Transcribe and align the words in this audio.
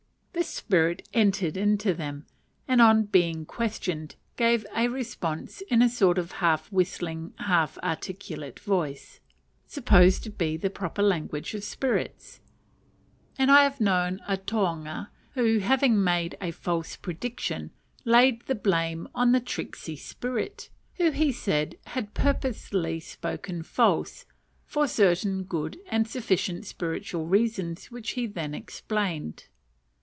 This 0.33 0.47
spirit 0.49 1.07
"entered 1.13 1.55
into" 1.57 1.93
them, 1.93 2.25
and, 2.67 2.81
on 2.81 3.03
being 3.03 3.45
questioned, 3.45 4.15
gave 4.37 4.65
a 4.75 4.87
response 4.87 5.59
in 5.69 5.81
a 5.83 5.89
sort 5.89 6.17
of 6.17 6.31
half 6.31 6.71
whistling 6.71 7.33
half 7.39 7.77
articulate 7.79 8.57
voice, 8.61 9.19
supposed 9.67 10.23
to 10.23 10.29
be 10.31 10.55
the 10.57 10.69
proper 10.71 11.03
language 11.03 11.53
of 11.53 11.63
spirits; 11.65 12.39
and 13.37 13.51
I 13.51 13.61
have 13.63 13.79
known 13.81 14.19
a 14.27 14.35
tohunga 14.35 15.09
who, 15.33 15.59
having 15.59 16.01
made 16.03 16.37
a 16.41 16.49
false 16.51 16.95
prediction, 16.95 17.69
laid 18.05 18.41
the 18.43 18.55
blame 18.55 19.09
on 19.13 19.33
the 19.33 19.41
"tricksy 19.41 19.97
spirit," 19.97 20.69
who 20.95 21.11
he 21.11 21.31
said 21.33 21.75
had 21.87 22.13
purposely 22.15 22.99
spoken 23.01 23.61
false, 23.63 24.25
for 24.65 24.87
certain 24.87 25.43
good 25.43 25.77
and 25.87 26.07
sufficient 26.07 26.65
spiritual 26.65 27.27
reasons 27.27 27.91
which 27.91 28.11
he 28.11 28.25
then 28.25 28.55
explained. 28.55 29.47